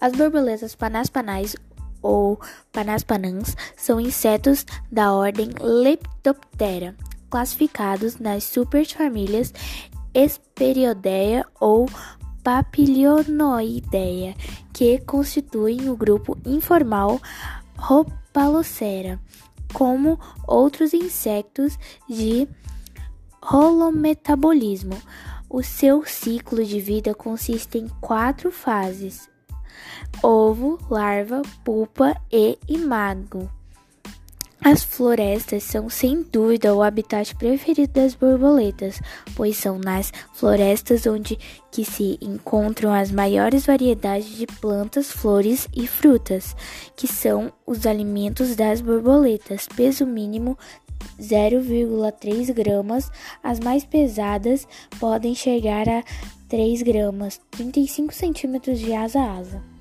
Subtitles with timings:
[0.00, 1.56] As borboletas panaspanais
[2.02, 2.38] ou
[2.72, 6.94] panaspanãs são insetos da ordem Leptoptera,
[7.30, 9.52] classificados nas superfamílias
[10.14, 11.86] Hesperioidea ou
[12.42, 14.34] Papilionoidea,
[14.72, 17.20] que constituem o grupo informal
[17.76, 19.20] Rhopalocera,
[19.72, 21.76] como outros insetos
[22.08, 22.48] de
[23.42, 24.96] holometabolismo.
[25.48, 29.28] O seu ciclo de vida consiste em quatro fases:
[30.22, 33.55] ovo, larva, pupa e imago.
[34.68, 39.00] As florestas são sem dúvida o habitat preferido das borboletas,
[39.36, 41.38] pois são nas florestas onde
[41.70, 46.56] que se encontram as maiores variedades de plantas, flores e frutas,
[46.96, 49.68] que são os alimentos das borboletas.
[49.76, 50.58] Peso mínimo
[51.20, 53.08] 0,3 gramas,
[53.44, 54.66] as mais pesadas
[54.98, 56.02] podem chegar a
[56.48, 59.75] 3 gramas, 35 centímetros de asa a asa.